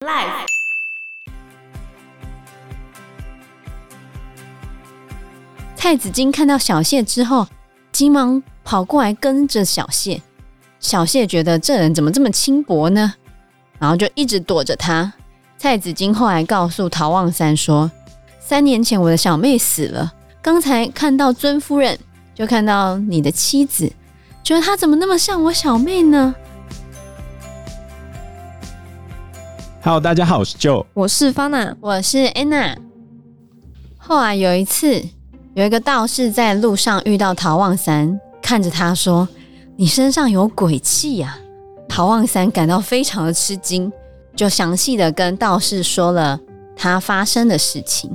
[0.00, 0.46] Life。
[5.74, 7.48] 蔡子金看到小谢之后，
[7.90, 10.22] 急忙跑过来跟着小谢。
[10.78, 13.12] 小谢觉得这人怎么这么轻薄呢？
[13.80, 15.12] 然后就一直躲着他。
[15.56, 17.90] 蔡子金后来告诉陶望三说
[18.38, 21.98] ：“三年前我的小妹死了，刚才看到尊夫人，
[22.36, 23.92] 就看到你的妻子，
[24.44, 26.36] 觉得她怎么那么像我小妹呢？”
[29.88, 32.76] Hello，大家好，我是 Joe，我是 Fana，我是 Anna。
[33.96, 35.02] 后来有一次，
[35.54, 39.26] 有一个道士在路上遇到陶望三，看着他说
[39.76, 41.38] ：“你身上有鬼气呀！”
[41.88, 43.90] 陶望三感到非常的吃惊，
[44.36, 46.38] 就详细的跟道士说了
[46.76, 48.14] 他发生的事情。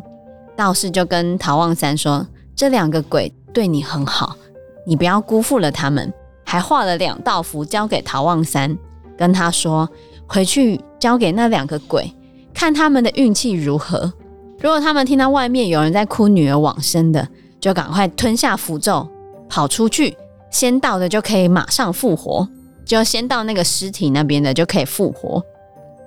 [0.56, 4.38] 道士就跟陶望三说：“这两个鬼对你很好，
[4.86, 6.14] 你不要辜负了他们。”
[6.46, 8.78] 还画了两道符交给陶望三，
[9.18, 9.90] 跟他说。
[10.34, 12.12] 回去交给那两个鬼，
[12.56, 14.12] 看他们的运气如何。
[14.60, 17.28] 如果他们听到外面有人在哭女儿往生的，
[17.60, 19.08] 就赶快吞下符咒，
[19.48, 20.18] 跑出去。
[20.50, 22.48] 先到的就可以马上复活，
[22.84, 25.44] 就先到那个尸体那边的就可以复活。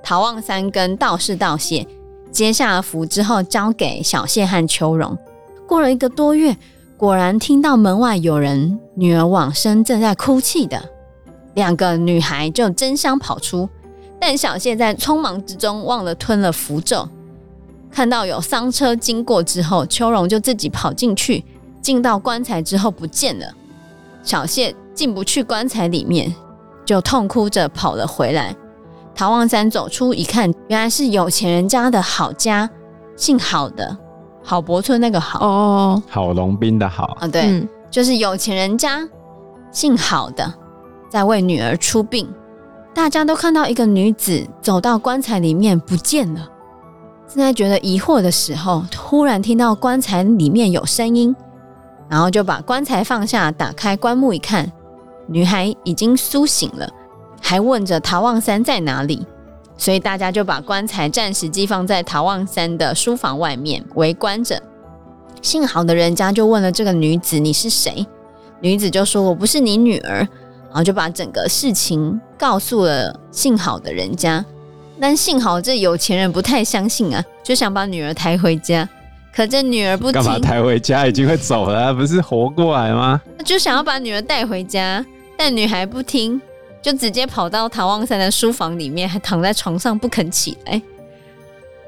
[0.03, 1.87] 陶望三跟道士道谢，
[2.33, 5.17] 接下了符之后，交给小谢和秋荣。
[5.69, 6.57] 过了一个多月，
[6.97, 10.83] 果然听到门外有人女儿往生，正在哭泣的，
[11.55, 13.69] 两个女孩就争相跑出。
[14.19, 17.09] 但小谢在匆忙之中忘了吞了符咒，
[17.91, 21.45] 看到有丧车经过之后，秋荣就自己跑进去，
[21.81, 23.47] 进到棺材之后不见了。
[24.23, 26.35] 小谢进不去棺材里面，
[26.85, 28.57] 就痛哭着跑了回来。
[29.15, 32.69] 陶望山走出一看，原来是有钱人家的好家，
[33.17, 33.97] 姓郝的，
[34.43, 39.09] 郝柏村那个郝哦，郝龙斌的郝啊，对，嗯、就是有钱人家
[39.71, 40.53] 姓郝的，
[41.09, 42.29] 在为女儿出殡。
[42.97, 46.49] 大家都看到一个女子走到棺材里面不见了，
[47.29, 51.37] 正在觉得疑惑的时候，突然听到棺材里面有声音，
[52.09, 54.73] 然后就把棺材放下，打开棺木一看，
[55.27, 56.89] 女孩已经苏醒了，
[57.43, 59.27] 还问着陶望三在哪里，
[59.77, 64.59] 所以大家就把棺材暂时寄放在陶望三的书房外面围观着。
[65.43, 68.07] 幸好的人家就问了这个女子：“你是谁？”
[68.63, 70.27] 女子就说：“我不是你女儿。”
[70.77, 74.45] 然后就把整个事情告诉了幸好的人家，
[75.01, 78.87] 但幸好这有钱人不太相信啊，就想把女儿抬回家。
[79.35, 81.07] 可这女儿不听，干嘛抬回家？
[81.07, 83.19] 已经会走了，不是活过来吗？
[83.43, 85.03] 就想要把女儿带回家，
[85.35, 86.39] 但女孩不听，
[86.83, 90.83] 就直接跑到陶望三的书房里面，还躺在床上不肯起来。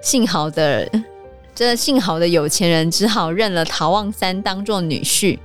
[0.00, 0.90] 幸好的
[1.54, 5.38] 这幸好的有钱人只好认了陶望三当做女婿，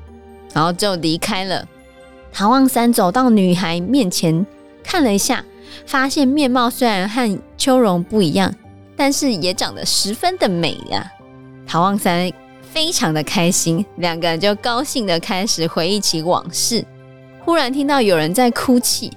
[0.54, 1.68] 然后就离开了。
[2.34, 4.44] 陶望三走到女孩面前，
[4.84, 5.46] 看了一下，
[5.86, 8.52] 发现面貌虽然和秋荣不一样，
[8.98, 11.12] 但是也长得十分的美呀。
[11.68, 16.84] 陶望三非常的开心，两个人就高兴的开始回忆起往事。
[17.46, 19.12] 忽然听到有人在哭泣，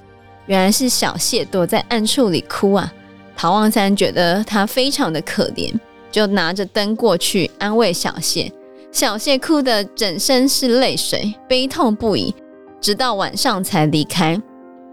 [0.44, 2.92] 原来是小谢躲在暗处里哭啊。
[3.34, 5.74] 陶望三觉得他非常的可怜，
[6.12, 8.52] 就拿着灯过去安慰小谢。
[8.92, 12.34] 小谢哭得整身是泪水，悲痛不已。
[12.80, 14.40] 直到晚上才离开。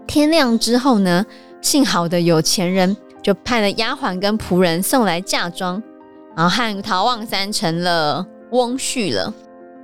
[0.06, 1.24] 天亮之后呢，
[1.60, 5.82] 姓郝的有钱人就派了丫鬟跟仆人送来嫁妆，
[6.36, 9.32] 然后和陶望三成了翁婿了。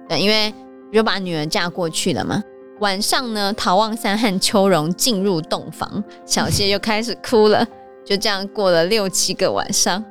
[0.09, 0.53] 对，因为
[0.93, 2.43] 就把女儿嫁过去了嘛。
[2.81, 7.67] 晚上呢，陶望三和秋荣进入洞房，小谢又开始哭了。
[8.05, 10.03] 就这样过了六七个晚上，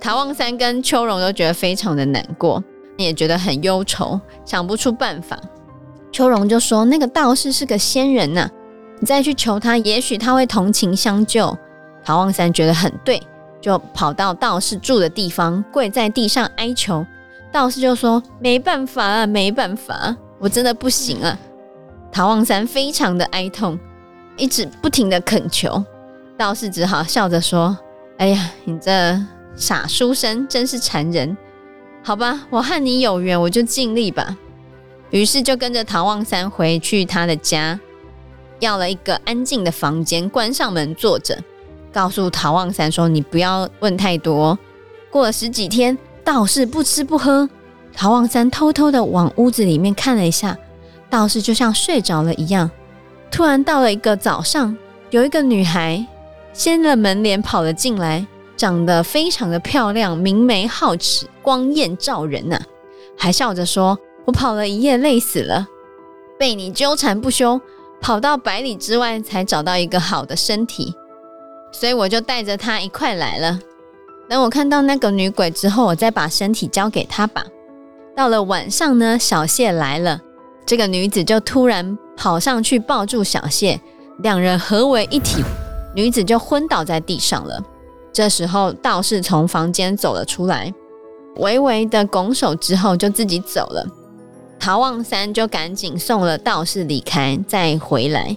[0.00, 2.62] 陶望三跟秋荣都觉得非常的难过，
[2.96, 5.38] 也觉得很忧愁，想不出办法。
[6.12, 8.48] 秋荣就说：“那个道士是个仙人呐、
[9.00, 11.56] 你再去求他，也许他会同情相救。”
[12.04, 13.20] 陶望三觉得很对，
[13.60, 17.04] 就跑到道士住的地方，跪在地上哀求。
[17.50, 21.38] 道士就说：“没办法啊，没办法，我真的不行啊。”
[22.12, 23.78] 陶望三非常的哀痛，
[24.36, 25.82] 一直不停的恳求。
[26.36, 27.76] 道士只好笑着说
[28.18, 29.18] ：“哎呀，你这
[29.56, 31.34] 傻书生，真是残忍。
[32.02, 34.36] 好吧，我和你有缘，我就尽力吧。”
[35.12, 37.78] 于是就跟着陶望三回去他的家，
[38.60, 41.38] 要了一个安静的房间，关上门坐着，
[41.92, 44.58] 告诉陶望三说：“你不要问太多。”
[45.12, 47.46] 过了十几天，道士不吃不喝，
[47.94, 50.56] 陶望三偷偷的往屋子里面看了一下，
[51.10, 52.70] 道士就像睡着了一样。
[53.30, 54.74] 突然到了一个早上，
[55.10, 56.02] 有一个女孩
[56.54, 58.26] 掀了门帘跑了进来，
[58.56, 62.58] 长得非常的漂亮，明眉皓齿，光艳照人呐、
[63.18, 63.98] 还笑着说。
[64.24, 65.66] 我跑了一夜，累死了，
[66.38, 67.60] 被你纠缠不休，
[68.00, 70.94] 跑到百里之外才找到一个好的身体，
[71.72, 73.58] 所以我就带着他一块来了。
[74.28, 77.44] 等我看到那个女鬼之后，我再把身体交给她吧。
[78.14, 80.20] 到了晚上呢，小谢来了，
[80.64, 83.80] 这个女子就突然跑上去抱住小谢，
[84.18, 85.42] 两人合为一体，
[85.94, 87.62] 女子就昏倒在地上了。
[88.12, 90.72] 这时候道士从房间走了出来，
[91.36, 93.86] 微微的拱手之后就自己走了。
[94.62, 98.36] 陶望山就赶紧送了道士离开，再回来。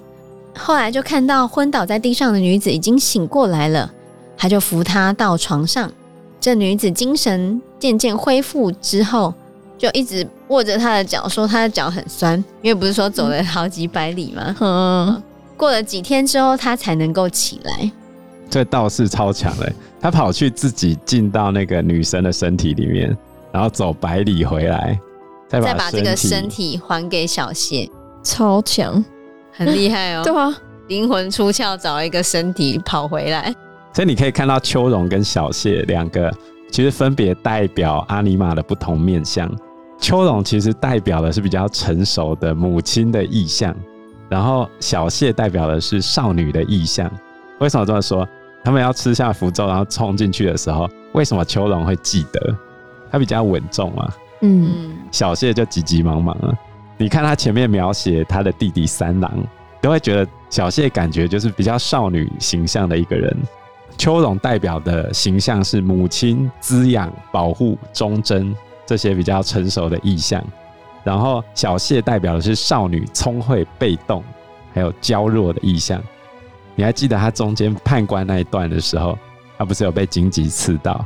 [0.57, 3.93] 后来就看到昏倒在地上的女子已经醒过来了，
[4.35, 5.91] 他就扶她到床上。
[6.41, 9.31] 这女子精神渐渐恢复之后，
[9.77, 14.55] 就一直握着她的脚，说她的脚很酸，因为不是说走了好几百里吗？
[14.61, 15.21] 嗯，
[15.55, 17.91] 过了几天之后，她才能够起来。
[18.49, 19.71] 这道士超强的，
[20.01, 23.15] 他跑去自己进到那个女生的身体里面，
[23.51, 24.99] 然后走百里回来，
[25.47, 27.89] 再把，再把这个身体还给小谢，
[28.23, 29.03] 超强，
[29.51, 30.23] 很厉害哦。
[30.25, 30.55] 对啊，
[30.87, 33.53] 灵魂出窍，找一个身体跑回来。
[33.93, 36.31] 所以你可以看到秋蓉跟小谢两个，
[36.71, 39.49] 其实分别代表阿尼玛的不同面相。
[39.97, 43.73] 秋蓉其实代表的是比较成熟的母亲的意象，
[44.27, 47.09] 然后小谢代表的是少女的意象。
[47.59, 48.27] 为什么这么说？
[48.63, 52.57] 他们要吃下符咒，然后冲进去的时候，为什么秋蓉会记得？
[53.09, 54.13] 他比较稳重啊。
[54.41, 56.53] 嗯，小谢就急急忙忙啊。
[56.97, 59.31] 你看他前面描写他的弟弟三郎，
[59.81, 63.37] 都会觉得小谢感觉就是比较少女形象的一个人。
[63.97, 68.53] 秋蓉代表的形象是母亲滋养、保护、忠贞
[68.85, 70.43] 这些比较成熟的意象，
[71.03, 74.21] 然后小谢代表的是少女聪慧、被动，
[74.73, 76.01] 还有娇弱的意象。
[76.75, 79.17] 你还记得他中间判官那一段的时候，
[79.57, 81.05] 他不是有被荆棘刺到？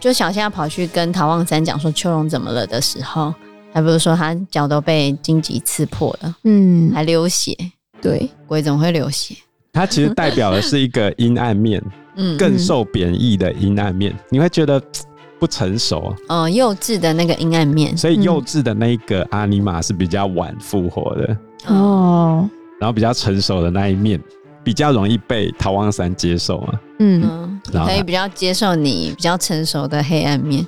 [0.00, 3.34] 就小夏跑去跟陶望三讲说秋蓉怎么了的时候，
[3.72, 7.56] 还不是说他脚都被荆棘刺破了，嗯，还流血。
[8.00, 9.34] 对，鬼怎么会流血？
[9.72, 11.82] 它其实代表的是一个阴暗面，
[12.16, 14.14] 嗯，更受贬义的阴暗面。
[14.28, 14.80] 你会觉得
[15.38, 17.96] 不成熟，哦，幼稚的那个阴暗面。
[17.96, 21.36] 所以幼稚的那一个阿尼玛是比较晚复活的。
[21.66, 24.20] 哦，然后比较成熟的那一面。
[24.62, 30.66] 比较容易被陶望三接受嘛，嗯，可以比较接受你比较成熟的黑暗面，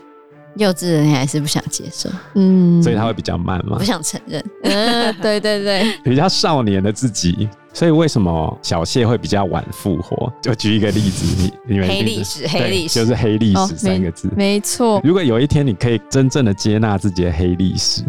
[0.57, 10.33] 幼稚的你还是不想接受，嗯，所以他会比较慢嘛，不想承认，嗯，对对对， 比较少年的自己，所以为什么小谢会比较晚复活？
[10.43, 11.25] 就举一个例子，
[11.67, 13.01] 你你们黑历史，黑历史。
[13.01, 15.01] 就是黑历史三个字，哦、没错。
[15.05, 18.03] 如果有一天你可以真正的接纳自己的黑历史，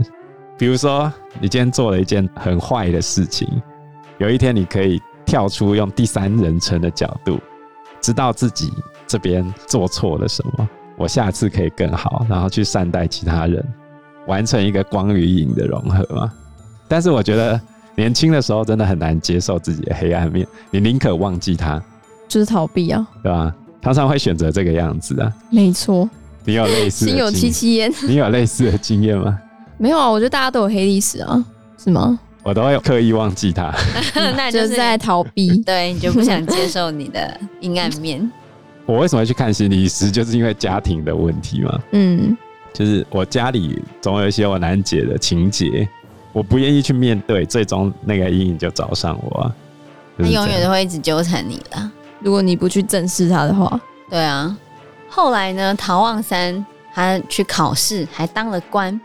[0.58, 3.48] 比如说你今天做了一件很坏的事情，
[4.18, 5.02] 有一天你可以。
[5.26, 7.40] 跳出用第三人称的角度，
[8.02, 8.74] 知道自己
[9.08, 13.66] 这边做错了什么，我下次可以更好，然后去善待其他人，
[14.28, 16.32] 完成一个光与影的融合嘛。
[16.88, 17.60] 但是我觉得
[17.96, 21.82] 年轻的时候真的很难接受自己的黑暗面，你宁可忘记它，
[22.28, 23.54] 就是逃避啊，对吧？
[23.82, 25.32] 常常会选择这个样子啊。
[25.50, 26.10] 没错，
[26.46, 27.94] 你有类似的，心有戚戚焉。
[28.08, 29.40] 你有类似的经验吗？
[29.78, 31.46] 没有啊，我觉得大家都有黑历史啊，
[31.78, 32.20] 是吗？
[32.44, 33.74] 我都会刻意忘记他，
[34.36, 35.58] 那就是在逃避。
[35.64, 38.32] 对，你就不想接受你的阴暗面。
[38.86, 40.10] 我为什么会去看心理医师？
[40.10, 41.80] 就是因为家庭的问题嘛。
[41.92, 42.36] 嗯，
[42.74, 45.88] 就是我家里总有一些我难解的情节，
[46.34, 49.56] 我不愿意去面对，最终那个阴影就找上我啊。
[50.18, 53.80] 他永远都会一直纠缠你的，如果你不去正视他的话。
[54.10, 54.58] 对啊。
[55.08, 59.00] 后来呢，陶望三他去考试，还当了官。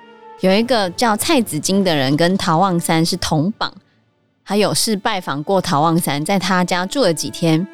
[0.44, 3.72] 有一个叫蔡子金的人跟陶望山是同榜，
[4.42, 7.66] 还有事拜访过陶望山，在他家住了几天。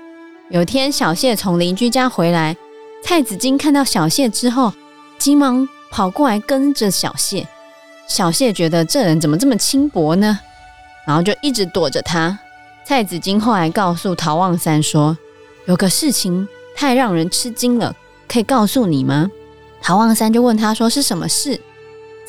[0.51, 2.57] 有天小谢从邻居家回来，
[3.03, 4.73] 蔡子金看到小谢之后，
[5.19, 7.45] 急忙跑过来跟着小谢。
[8.07, 10.39] 小谢觉得这人怎么这么轻薄呢？
[11.05, 12.39] 然后就一直躲着他。
[12.85, 15.19] 蔡子金后来告诉陶望山说
[15.67, 16.47] ：“有个事情
[16.77, 17.97] 太让人吃惊了，
[18.29, 19.29] 可以告诉你吗？”
[19.83, 21.61] 陶望山就问他说：“是什么事？”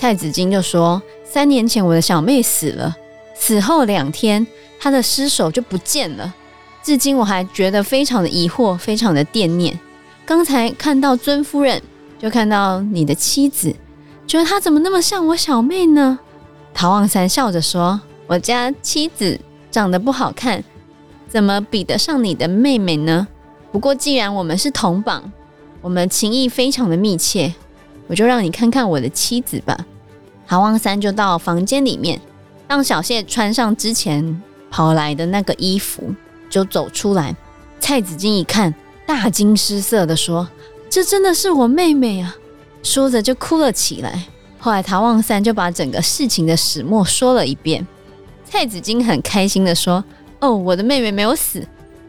[0.02, 2.98] 蔡子金就说：“三年前我的小妹死了，
[3.36, 4.48] 死后两天，
[4.80, 6.34] 她的尸首就不见了。
[6.82, 9.80] 至今我还觉得非常的疑惑，非常的惦念。
[10.26, 11.80] 刚才看到尊夫人，
[12.18, 13.76] 就看到你的妻子，
[14.26, 16.18] 觉得她怎么那么像我小妹呢？”
[16.74, 19.40] 陶望山笑着说：“我家妻子
[19.70, 20.64] 长得不好看，
[21.30, 23.28] 怎么比得上你的妹妹呢？
[23.72, 25.32] 不过既然我们是同榜，
[25.80, 27.54] 我们情谊非常的密切，
[28.12, 29.78] 我就让你看看我的妻子吧。”
[30.46, 32.20] 陶望三就到房间里面，
[32.68, 36.14] 让小谢穿上之前跑来的那个衣服，
[36.50, 37.34] 就走出来。
[37.80, 38.76] 蔡子金一看，
[39.06, 40.50] 大惊失色地说
[40.92, 42.36] ：“这真的是我妹妹啊！”
[42.84, 44.26] 说着就哭了起来。
[44.60, 47.88] 后来陶望三就把整个事情的始末说了一遍。
[48.44, 50.04] 蔡子金很开心地说
[50.42, 51.66] ：“哦，我的妹妹没有死，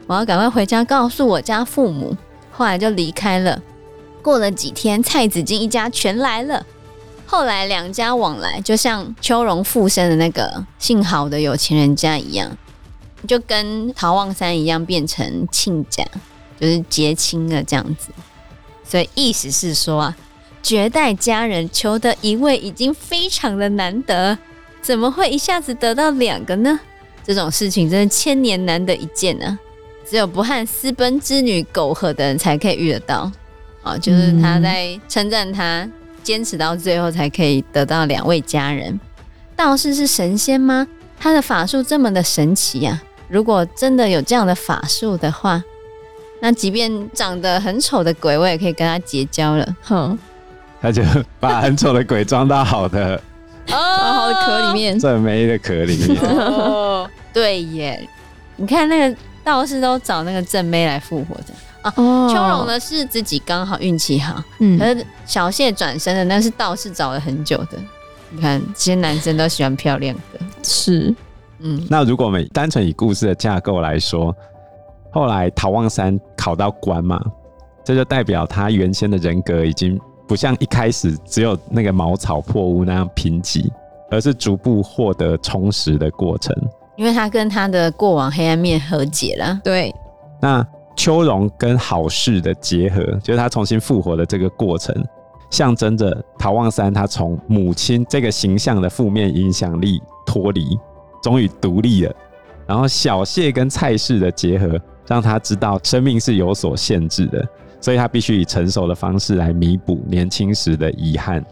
[0.09, 2.17] 我要赶快回家告诉我家父母。”
[2.51, 3.63] 后来就离开了。
[4.23, 6.65] 过了几天，蔡子敬一家全来了。
[7.27, 12.57] 后来两家往来，就像秋荣附身的那个姓郝的有钱人家一样，
[13.27, 16.05] 就跟陶望山一样变成亲家，
[16.61, 18.09] 就是结亲了这样子。
[18.85, 20.17] 所以意思是说啊，
[20.63, 24.37] 绝代佳人求得一位已经非常的难得，
[24.83, 26.79] 怎么会一下子得到两个呢？
[27.25, 29.59] 这种事情真的千年难得一见呢、啊，
[30.07, 33.33] 只有不和私奔之女苟合的人才可以遇得到。
[33.83, 35.89] 啊，就是他在称赞他
[36.23, 38.99] 坚持到最后才可以得到两位家人。
[39.57, 40.87] 道士是神仙吗？
[41.19, 43.03] 他的法术这么的神奇呀、啊！
[43.29, 45.63] 如果真的有这样的法术的话，
[46.41, 49.77] 那即便长得很丑的鬼，我也可以跟他结交了。
[49.83, 50.19] 哼，
[50.81, 51.03] 他就
[51.39, 53.21] 把很丑的鬼装到好的。
[53.69, 56.19] 好好的壳里面，正妹的壳里面。
[56.23, 58.09] 哦，对耶，
[58.57, 61.93] 你看那个道士都找那个正妹来复活的啊。
[61.97, 67.79] 哦，秋荣呢是自己刚好运气好，嗯，可是小谢转身的那是道士找了很久的。
[68.31, 71.15] 你看，这些男生都喜欢漂亮的，是，
[71.59, 71.87] 嗯。
[71.91, 74.35] 那如果我们单纯以故事的架构来说，
[75.11, 77.21] 后来陶望山考到官嘛，
[77.85, 80.01] 这就代表他原先的人格已经。
[80.25, 83.71] 不像一开始只有那个茅草破屋那样贫瘠，
[84.11, 86.57] 而是逐步获得充实的过程。
[86.97, 89.61] 因为他跟他的过往黑暗面和解了。
[89.63, 89.95] 对，
[90.41, 94.95] 那秋荣跟郝氏的结合，就是他重新复活的这个过程，
[95.51, 100.79] 象征着陶望山他从母亲这个形象的负面影响力脱离，
[101.23, 102.15] 终于独立了。
[102.67, 107.47] 然后小谢跟蔡氏的结合，让他知道生命是有所限制的。
[107.81, 111.45] 所以他必须以成熟的方式来弥补年轻时的遗憾。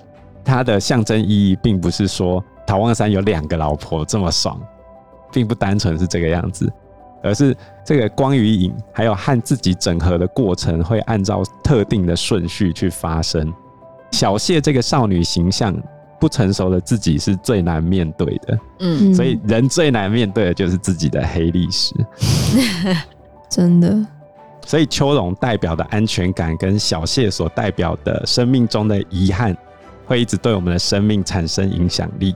[0.44, 4.56] 他的象征意义并不是说陶望山有两个老婆这么爽，
[5.32, 6.72] 并不单纯是这个样子，
[7.22, 13.52] 而是这个光与影还有和自己整合的过程会按照特定的顺序去发生。
[14.12, 15.74] 小谢这个少女形象
[16.18, 21.94] 不成熟的自己是最难面对的，嗯，所以人最难面对的就是自己的黑历史，
[23.48, 24.06] 真的。
[24.66, 29.56] 所以秋荣代表的安全感，跟小谢所代表的生命中的遗憾，
[30.06, 32.34] 会一直对我们的生命产生影响力。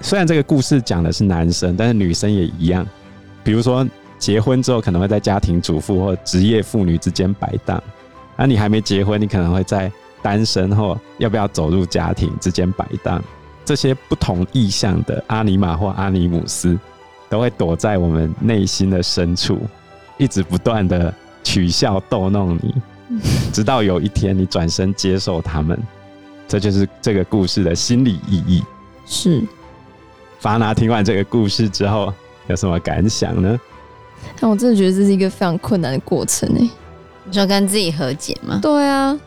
[0.00, 2.86] 虽然这个故事讲的是男生，但是女生也一样。
[3.42, 3.86] 比如说，
[4.18, 7.78] 结婚之后可能会在家庭主妇或职业妇女之间摆荡；
[8.36, 9.90] 而你还没结婚，你可能会在
[10.22, 13.22] 单身或要不要走入家庭之间摆荡。
[13.64, 16.78] 这些不同意向的阿尼玛或阿尼姆斯，
[17.28, 19.60] 都会躲在我们内心的深处，
[20.18, 21.12] 一直不断的。
[21.46, 22.74] 取笑逗弄你，
[23.52, 25.80] 直到有一天你转身接受他们，
[26.48, 28.64] 这就是这个故事的心理意义。
[29.06, 29.44] 是，
[30.40, 32.12] 法拿听完这个故事之后
[32.48, 33.60] 有什么感想呢？
[34.40, 36.70] 但我真的觉得这是一个非常困难的过程诶。
[37.24, 38.58] 你说跟自己和解吗？
[38.62, 39.18] 对啊，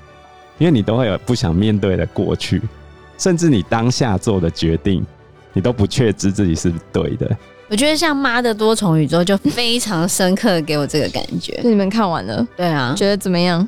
[0.58, 2.62] 因为你都会有不想面对的过去，
[3.18, 5.06] 甚至你当下做的决定，
[5.54, 7.38] 你都不确知自己是不是对的。
[7.70, 11.60] 我觉得像《妈的多重宇宙》就非常深刻的给我这个感觉。
[11.62, 13.68] 就你们看完了，对啊，觉得怎么样？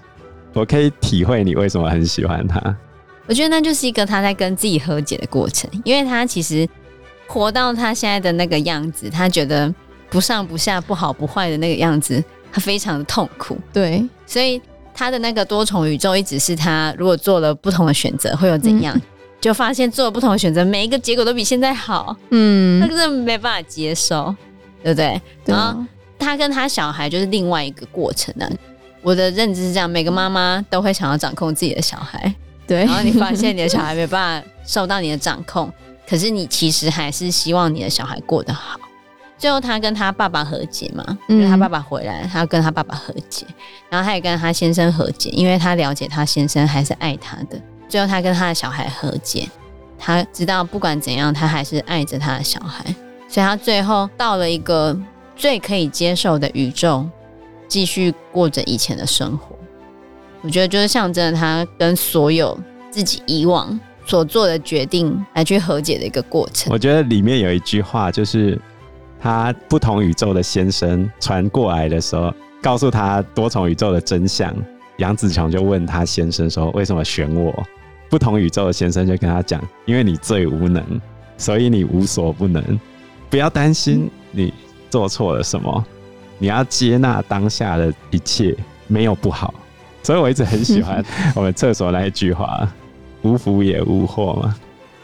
[0.54, 2.60] 我可以体会你为什么很喜欢他。
[3.28, 6.68] 我觉得那就是一个他在跟自己和解的过程，因为他其实
[7.28, 9.74] 活到他现在的那个样子，他觉得
[10.12, 13.58] 不上不下、不好不坏的那个样子，他非常的痛苦。
[13.74, 14.62] 对，所以
[14.94, 18.96] 他的那个多重宇宙一直是他如果做了不同的选择会有怎样。
[18.96, 19.02] 嗯
[19.42, 22.16] 就发现做了不同的选择，每一个结果都比现在好。
[22.30, 24.26] 嗯，他真的没办法接受，
[24.84, 25.20] 对不对？
[25.46, 25.84] 然后
[26.20, 28.48] 他跟他小孩就是另外一个过程呢。
[29.02, 32.32] 我的认知是这样，每个妈妈都会想要掌控自己的小孩。
[32.68, 32.86] 对。
[32.86, 35.74] 然后你发现你的小孩没办法受到你的掌控，
[36.08, 38.80] 可是你其实还是希望你的小孩过得好。
[39.42, 43.44] 最后他跟他爸爸和解嘛，因为他爸爸回来，他要跟他爸爸和解，
[43.90, 47.60] 然后他也跟他先生和解，因为他了解他先生还是爱他的。
[47.90, 49.50] 最后，他跟他的小孩和解，
[49.98, 52.86] 他知道不管怎样，他还是爱着他的小孩，
[53.28, 54.96] 所以他最后到了一个
[55.36, 57.10] 最可以接受的宇宙，
[57.68, 59.56] 继续过着以前的生活。
[60.42, 62.56] 我觉得就是象征着他跟所有
[62.92, 66.72] 自己以往所做的决定来去和解的一个过程。
[66.72, 68.60] 我觉得里面有一句话，就是
[69.22, 74.54] 他不同宇宙的先生传过来的时候，告诉他多重宇宙的真相。
[74.98, 77.54] 杨紫琼就问他先生说：“为什么选我？”
[78.10, 80.84] 不同宇宙的先生就跟他讲：“因为你最无能，
[81.38, 82.80] 所以你无所不能。
[83.30, 84.54] 不要担心你
[84.90, 85.86] 做错了什么，
[86.40, 88.56] 你要接纳当下的一切，
[88.88, 89.54] 没有不好。”
[90.04, 91.04] 所以我一直很喜欢
[91.36, 92.68] 我们厕所那一句话
[93.22, 94.56] ：“无福也无祸嘛，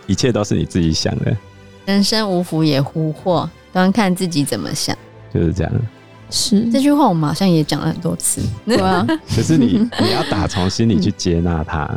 [0.07, 1.37] 一切都是你自己想的。
[1.85, 4.95] 人生无福也无祸，端看自己怎么想。”
[5.33, 5.73] 就是这样。
[6.29, 11.89] 是这句话我们好像也讲了很多次，对啊， 可是你你要打从心里去接纳他，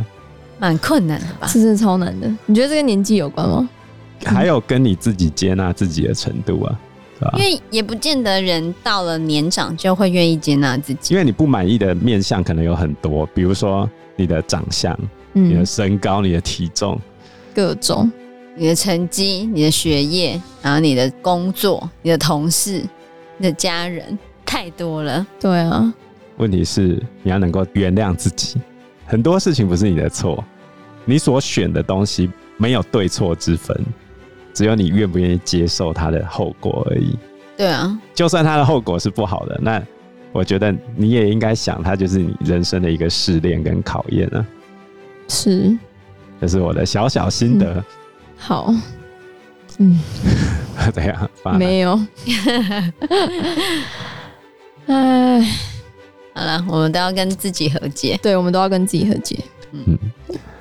[0.60, 1.48] 蛮困难的吧？
[1.48, 2.30] 是真的超难的。
[2.46, 3.68] 你觉得这跟年纪有关吗？
[4.24, 6.78] 还有跟你自己接纳自己的程度啊，
[7.18, 7.32] 是吧？
[7.38, 14.96] 因为也不见得人到了年长就会愿意接纳自己，因为你不满意的面相可能有很多，比如说你的长相、
[15.32, 17.00] 你的嗯，身高、你的体重，
[17.52, 18.08] 各种
[18.61, 22.85] 你的成绩、你的学业，然后你的工作、你的同事、
[23.38, 25.26] 你的家人，太多了。
[25.40, 25.90] 对啊，
[26.37, 28.61] 问题是你要能够原谅自己，
[29.07, 30.45] 很多事情不是你的错，
[31.07, 33.75] 你所选的东西没有对错之分，
[34.52, 37.17] 只有你愿不愿意接受它的后果而已。
[37.57, 39.83] 对啊，就算它的后果是不好的，那
[40.33, 44.47] 我觉得你也应该想，它就是你人生的一个试炼跟考验啊。
[45.29, 45.75] 是
[46.38, 47.83] 这是我的小小心得。
[48.40, 48.75] 好，
[49.78, 50.00] 嗯，
[50.92, 52.00] 对呀、啊，没有，
[54.87, 55.40] 哎，
[56.35, 58.18] 好了，我们都要跟自己和解。
[58.23, 59.38] 对，我们都要跟自己和解。
[59.73, 59.97] 嗯。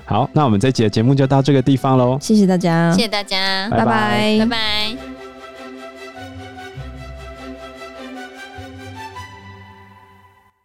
[0.05, 2.17] 好，那我们这期的节目就到这个地方喽。
[2.19, 4.37] 谢谢大家，谢谢大家，拜拜。
[4.39, 5.08] 拜拜。